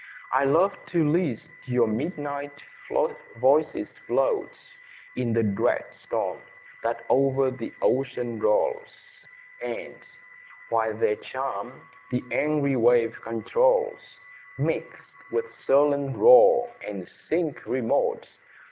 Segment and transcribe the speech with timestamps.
[0.33, 2.51] I love to list your midnight
[3.39, 4.49] voices float
[5.15, 6.39] In the dread storm,
[6.81, 8.89] that o'er the ocean rolls,
[9.61, 9.95] And,
[10.69, 14.01] while their charm the angry wave controls,
[14.57, 14.87] Mix
[15.31, 18.27] with its sullen roar, and sink remote.